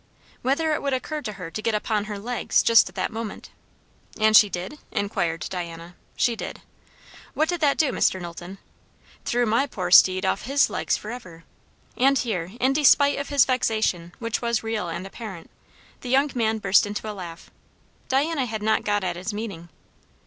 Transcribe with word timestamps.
"Whether 0.41 0.73
it 0.73 0.81
would 0.81 0.93
occur 0.93 1.21
to 1.21 1.33
her 1.33 1.51
to 1.51 1.61
get 1.61 1.75
upon 1.75 2.05
her 2.05 2.17
legs, 2.17 2.63
just 2.63 2.89
at 2.89 2.95
that 2.95 3.11
moment." 3.13 3.51
"And 4.19 4.35
she 4.35 4.49
did?" 4.49 4.79
inquired 4.91 5.45
Diana. 5.51 5.95
"She 6.15 6.35
did." 6.35 6.61
"What 7.35 7.47
did 7.47 7.61
that 7.61 7.77
do, 7.77 7.91
Mr. 7.91 8.19
Knowlton?" 8.19 8.57
"Threw 9.25 9.45
my 9.45 9.67
poor 9.67 9.91
steed 9.91 10.25
off 10.25 10.45
his 10.45 10.71
legs 10.71 10.97
forever!" 10.97 11.43
And 11.95 12.17
here, 12.17 12.53
in 12.59 12.73
despite 12.73 13.19
of 13.19 13.29
his 13.29 13.45
vexation, 13.45 14.11
which 14.17 14.41
was 14.41 14.63
real 14.63 14.89
and 14.89 15.05
apparent, 15.05 15.51
the 15.99 16.09
young 16.09 16.31
man 16.33 16.57
burst 16.57 16.87
into 16.87 17.07
a 17.07 17.13
laugh. 17.13 17.51
Diana 18.09 18.47
had 18.47 18.63
not 18.63 18.83
got 18.83 19.03
at 19.03 19.15
his 19.15 19.31
meaning. 19.35 19.69